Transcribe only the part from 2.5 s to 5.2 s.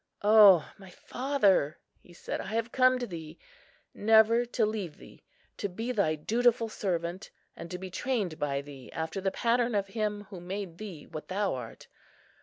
come to thee, never to leave